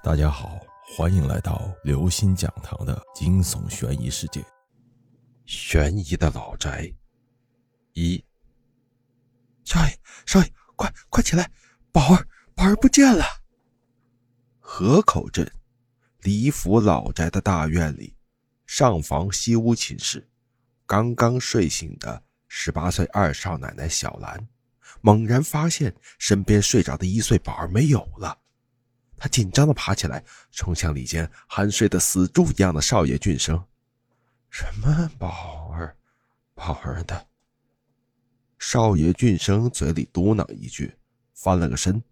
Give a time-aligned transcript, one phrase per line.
[0.00, 0.60] 大家好，
[0.96, 4.44] 欢迎来到刘心讲堂的惊悚悬疑世界。
[5.44, 6.90] 悬疑的老宅
[7.94, 8.24] 一，
[9.64, 11.50] 少爷，少爷，快快起来！
[11.90, 13.24] 宝儿，宝儿不见了。
[14.60, 15.50] 河口镇
[16.20, 18.14] 李府老宅的大院里，
[18.66, 20.30] 上房西屋寝室，
[20.86, 24.48] 刚刚睡醒的十八岁二少奶奶小兰，
[25.00, 28.38] 猛然发现身边睡着的一岁宝儿没有了。
[29.18, 33.62] 他紧张的爬起来，冲向里间酣睡的死猪一样的少爷俊生。
[34.50, 35.96] 什么宝儿，
[36.54, 37.26] 宝儿的？
[38.58, 40.96] 少爷俊生嘴里嘟囔一句，
[41.34, 42.02] 翻了个身，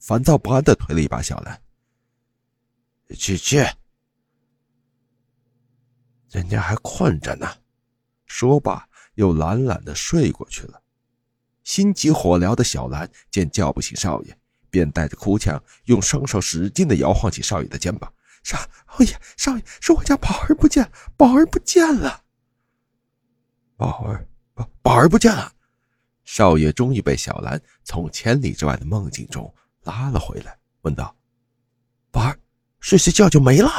[0.00, 1.60] 烦躁不安的推了一把小兰。
[3.10, 3.64] 去去，
[6.30, 7.46] 人家还困着呢。
[8.26, 10.82] 说罢，又懒懒的睡过去了。
[11.62, 14.38] 心急火燎的小兰见叫不醒少爷。
[14.74, 18.12] 便带着哭腔，用双手使劲的摇晃起少爷的肩膀。
[18.42, 18.58] 少
[18.98, 22.24] 爷，少爷，是我家宝儿不见，宝儿不见了。
[23.76, 25.52] 宝儿，宝宝儿不见了。
[26.24, 29.54] 少爷终于被小兰从千里之外的梦境中
[29.84, 31.14] 拉了回来，问道
[32.10, 32.36] ：“宝儿，
[32.80, 33.70] 睡睡觉就没了？”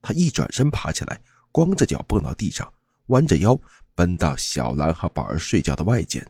[0.00, 2.72] 他一转身爬起来，光着脚蹦到地上，
[3.08, 3.60] 弯着腰
[3.94, 6.26] 奔到小兰和宝儿睡觉的外间。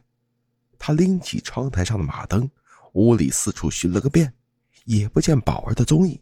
[0.78, 2.50] 他拎起窗台上的马灯。
[2.92, 4.32] 屋里四处寻了个遍，
[4.84, 6.20] 也不见宝儿的踪影。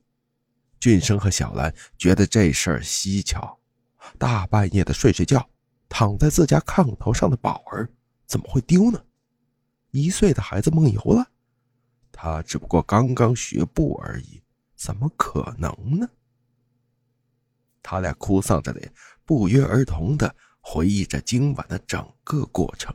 [0.78, 3.58] 俊生和小兰觉得这事儿蹊跷，
[4.18, 5.48] 大半夜的睡睡觉，
[5.88, 7.88] 躺在自家炕头上的宝儿
[8.26, 9.04] 怎么会丢呢？
[9.90, 11.26] 一岁的孩子梦游了？
[12.12, 14.40] 他只不过刚刚学步而已，
[14.74, 16.08] 怎么可能呢？
[17.82, 18.92] 他俩哭丧着脸，
[19.24, 22.94] 不约而同地回忆着今晚的整个过程。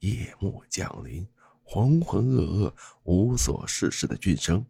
[0.00, 1.26] 夜幕降临。
[1.64, 4.64] 浑浑噩噩、无所事事的俊生，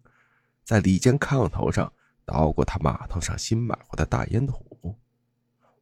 [0.64, 1.92] 在里间炕头上
[2.24, 4.96] 捣鼓他码头上新买回的大烟土。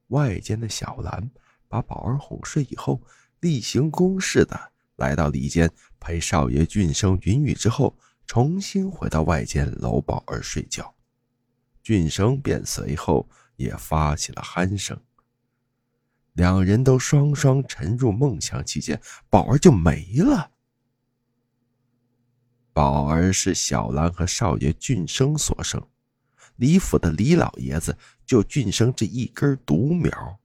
[0.08, 1.30] 外间的小兰
[1.68, 3.00] 把宝儿哄睡以后，
[3.40, 7.96] 例行公事的来到里间陪少爷俊生云雨之后，
[8.26, 10.94] 重新回到外间搂宝儿睡觉。
[11.82, 15.00] 俊生便随后也发起了鼾声。
[16.34, 20.50] 两人都双双沉入梦乡期间，宝儿就没了。
[22.72, 25.86] 宝儿是小兰和少爷俊生所生，
[26.56, 30.38] 李府的李老爷子就俊生这一根独苗。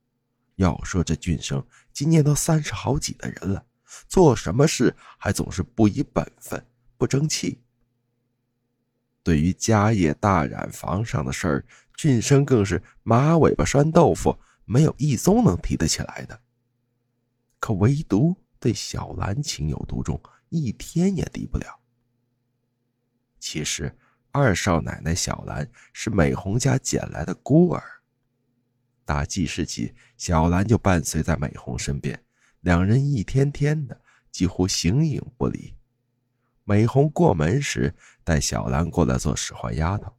[0.56, 3.66] 要说这俊生今年都三十好几的人了，
[4.10, 6.66] 做什么事还总是不依本分，
[6.98, 7.62] 不争气。
[9.24, 16.42] 对于家业大染房上的事儿，俊生更是马尾巴拴豆腐，没有一宗能提得起来的。
[17.60, 21.80] 可唯独对小兰情有独钟，一天也离不了。
[23.40, 23.96] 其实，
[24.32, 27.84] 二少奶奶小兰是美红家捡来的孤儿。
[29.06, 32.22] 打记事起，小兰就伴随在美红身边，
[32.62, 35.74] 两人一天天的几乎形影不离。
[36.66, 40.14] 美红过门时，带小兰过来做使唤丫头。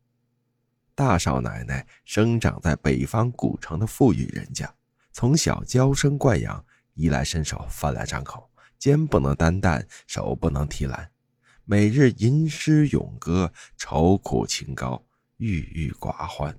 [0.95, 4.75] 大少奶奶生长在北方古城的富裕人家，
[5.13, 6.65] 从小娇生惯养，
[6.95, 11.11] 衣来伸手，饭来张口，肩不能担担，手不能提篮。
[11.71, 15.05] 每日吟诗咏歌，愁苦清高，
[15.37, 16.59] 郁郁寡欢。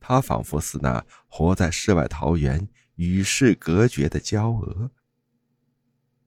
[0.00, 4.90] 他仿佛似那活在世外桃源、与世隔绝的娇娥。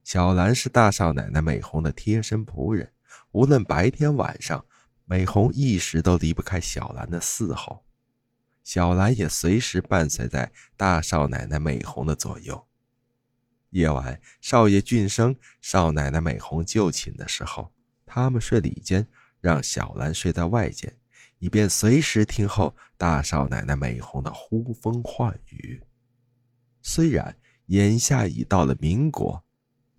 [0.04, 2.94] 小兰是大少奶奶美红的贴身仆人，
[3.32, 4.64] 无论白天晚上，
[5.06, 7.84] 美红一时都离不开小兰的伺候。
[8.64, 12.68] 小兰也随时伴随在大少奶奶美红的左右。
[13.72, 17.72] 夜晚，少爷俊生、少奶奶美红就寝的时候。
[18.16, 19.06] 他们睡里间，
[19.42, 20.98] 让小兰睡在外间，
[21.40, 25.84] 以便随时听候大少奶奶美红的呼风唤雨。
[26.82, 29.44] 虽然眼下已到了民国，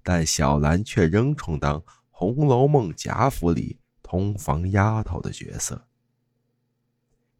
[0.03, 1.79] 但小兰却仍充当
[2.09, 5.87] 《红楼梦》贾府里通房丫头的角色。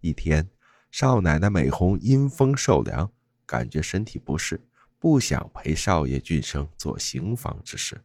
[0.03, 0.51] 一天，
[0.91, 3.11] 少奶奶美红因风受凉，
[3.47, 4.69] 感觉身体不适，
[4.99, 8.05] 不想陪少爷俊生做行房之事。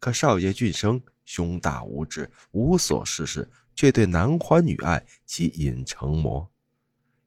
[0.00, 1.00] 可少爷俊生。
[1.24, 6.50] 胸大无知，无所事事，却对男欢女爱起瘾成魔。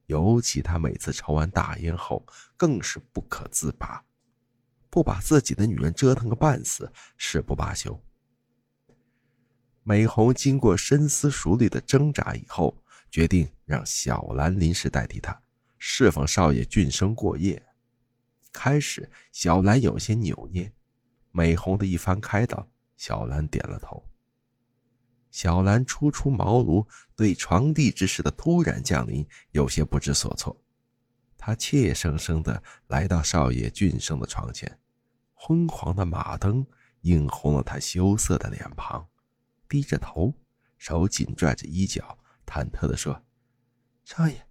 [0.05, 4.03] 尤其他每次抽完大烟后，更是不可自拔，
[4.89, 8.01] 不把自己的女人折腾个半死，誓不罢休。
[9.83, 15.41] 美红经过深思熟虑的挣扎以后，决定让小兰临时代替他
[15.77, 17.61] 侍奉少爷俊生过夜。
[18.53, 20.71] 开始，小兰有些扭捏，
[21.31, 22.69] 美红的一番开导。
[22.97, 24.03] 小兰点了头。
[25.31, 26.85] 小兰初出茅庐，
[27.15, 30.59] 对床地之事的突然降临有些不知所措。
[31.37, 34.79] 她怯生生地来到少爷俊生的床前，
[35.33, 36.65] 昏黄的马灯
[37.01, 39.07] 映红了他羞涩的脸庞，
[39.69, 40.33] 低着头，
[40.77, 43.23] 手紧拽着衣角，忐忑地说
[44.03, 44.47] ：“少爷，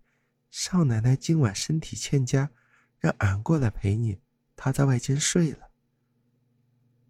[0.50, 2.50] 少奶奶今晚身体欠佳，
[2.98, 4.20] 让俺过来陪你。
[4.54, 5.65] 她在外间睡了。”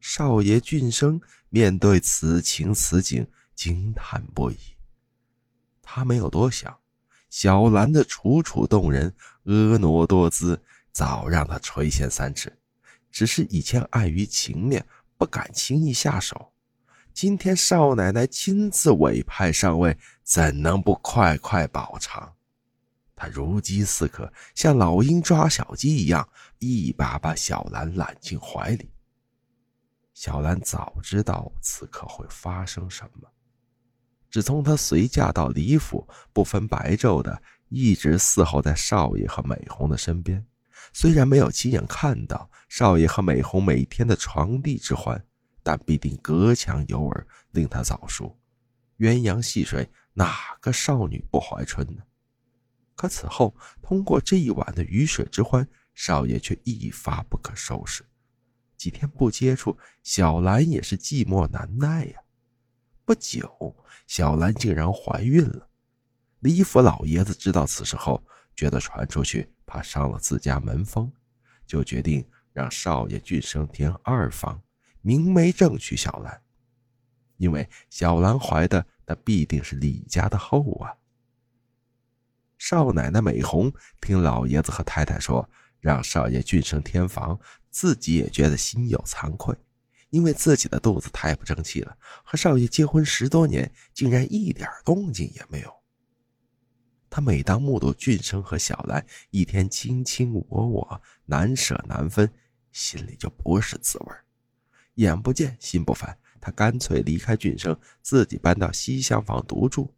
[0.00, 4.56] 少爷俊生面对此情此景，惊叹不已。
[5.82, 6.78] 他没有多想，
[7.30, 9.14] 小兰的楚楚动人、
[9.44, 10.60] 婀娜多姿，
[10.92, 12.56] 早让他垂涎三尺。
[13.10, 14.84] 只是以前碍于情面，
[15.16, 16.52] 不敢轻易下手。
[17.14, 22.34] 今天少奶奶亲自委派上位，怎能不快快饱尝？
[23.14, 26.28] 他如饥似渴，像老鹰抓小鸡一样，
[26.58, 28.90] 一把把小兰揽进怀里。
[30.16, 33.28] 小兰早知道此刻会发生什么。
[34.30, 40.42] 只从她随嫁到李府，不分白昼的一直伺候在少爷和美红的身边。
[40.94, 45.22] 虽然没有亲眼看到少爷和美红每天的床笫之欢，
[45.62, 48.34] 但必定隔墙有耳，令她早熟。
[48.96, 52.02] 鸳鸯戏水，哪个少女不怀春呢？
[52.94, 58.02] 可此后通过这一晚的鱼水之欢，少爷却一发不可收拾。
[58.86, 62.20] 几天不接触，小兰也是寂寞难耐呀。
[63.04, 63.74] 不久，
[64.06, 65.68] 小兰竟然怀孕了。
[66.38, 68.22] 李府老爷子知道此事后，
[68.54, 71.12] 觉得传出去怕伤了自家门风，
[71.66, 74.62] 就决定让少爷俊生填二房，
[75.00, 76.40] 明媒正娶小兰。
[77.38, 80.94] 因为小兰怀的，那必定是李家的后啊。
[82.56, 85.50] 少奶奶美红听老爷子和太太说。
[85.86, 87.38] 让少爷俊生添房，
[87.70, 89.56] 自己也觉得心有惭愧，
[90.10, 91.96] 因为自己的肚子太不争气了。
[92.24, 95.72] 和少爷结婚十多年，竟然一点动静也没有。
[97.08, 102.28] 他每当目睹俊生和小兰一天卿卿我我，难舍难分，
[102.72, 104.06] 心里就不是滋味
[104.94, 109.94] 眼不见心不烦，他干脆离开俊生，自己搬到西厢房独住。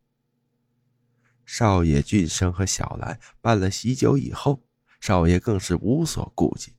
[1.47, 4.63] 少爷俊生和小兰办了喜酒以后。
[5.01, 6.75] 少爷更是无所顾忌，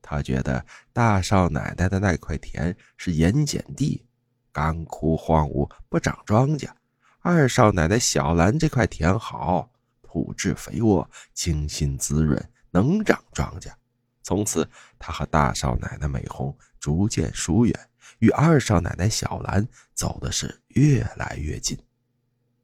[0.00, 4.04] 他觉得大少奶奶的那块田是盐碱地，
[4.50, 6.68] 干枯荒芜，不长庄稼；
[7.20, 9.70] 二少奶奶小兰这块田好，
[10.02, 13.70] 土质肥沃，清新滋润，能长庄稼。
[14.22, 21.78] 从此，他和大少奶奶美红逐渐疏远，与二少奶奶小兰走的是越来越近。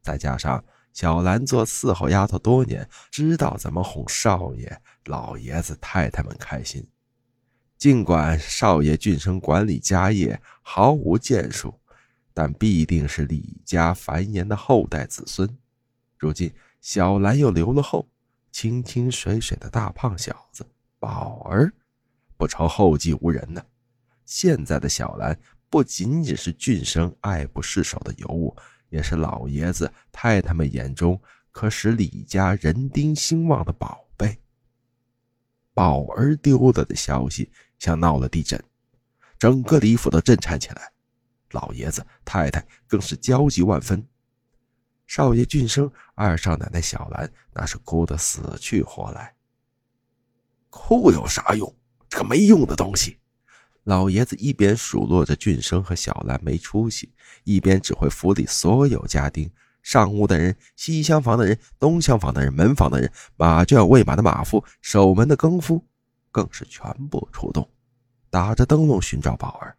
[0.02, 0.64] 再加上……
[0.94, 6.86] 小兰做伺候丫头多年，知道怎么哄少爷、老爷子、太太们开心。
[7.76, 11.74] 尽管少爷俊生管理家业毫无建树，
[12.32, 15.58] 但必定是李家繁衍的后代子孙。
[16.16, 18.08] 如今小兰又留了后，
[18.52, 20.64] 清清水水的大胖小子
[21.00, 21.72] 宝儿，
[22.36, 23.60] 不愁后继无人呢。
[24.24, 25.36] 现在的小兰
[25.68, 28.56] 不仅仅是俊生爱不释手的尤物。
[28.94, 31.20] 也是老爷子太太们眼中
[31.50, 34.38] 可使李家人丁兴旺的宝贝。
[35.74, 37.50] 宝儿丢了的消息
[37.80, 38.62] 像闹了地震，
[39.36, 40.92] 整个李府都震颤起来，
[41.50, 44.06] 老爷子太太更是焦急万分。
[45.08, 49.34] 少爷俊生、二少奶奶小兰那是哭得死去活来。
[50.70, 51.74] 哭有啥用？
[52.08, 53.18] 这个没用的东西！
[53.84, 57.12] 老爷子一边数落着俊生和小兰没出息，
[57.44, 59.50] 一边指挥府里所有家丁、
[59.82, 65.84] 上屋的人、西厢房的人、东厢房的人、门房的人、马厩喂马的马夫、守门的更夫，
[66.32, 67.68] 更是全部出动，
[68.30, 69.76] 打着灯笼寻找宝儿。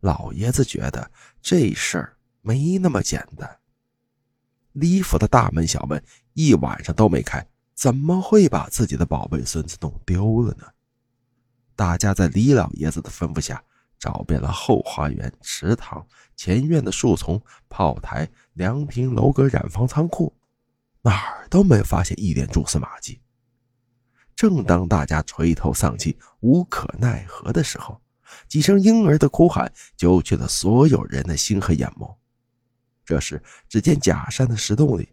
[0.00, 1.10] 老爷子觉得
[1.40, 3.58] 这事儿没那么简单。
[4.72, 6.00] 李府的大门小门
[6.34, 10.66] 一晚上都没开，怎么会把自己的宝贝孙子弄丢了呢？
[11.78, 13.62] 大家在李老爷子的吩咐下，
[14.00, 16.04] 找遍了后花园、池塘、
[16.34, 20.36] 前院的树丛、炮台、凉亭、楼阁、染坊、仓库，
[21.02, 23.20] 哪儿都没发现一点蛛丝马迹。
[24.34, 28.00] 正当大家垂头丧气、无可奈何的时候，
[28.48, 32.12] 几声婴儿的哭喊揪去了所有人的心和眼眸。
[33.04, 35.08] 这时，只见假山的石洞里，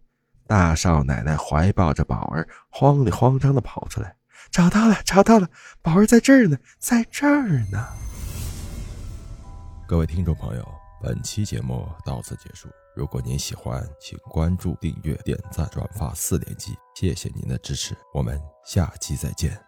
[0.48, 4.16] 大少奶奶怀抱着宝儿，慌里慌张地跑出来。
[4.56, 5.50] 找到了，找到了，
[5.82, 7.86] 宝贝在这儿呢，在这儿呢。
[9.86, 10.66] 各位听众朋友，
[11.04, 12.70] 本期节目到此结束。
[12.96, 19.62] 如果您喜欢，请关注、订阅、点赞、转发四连击，谢谢您的支持，我们下期再见。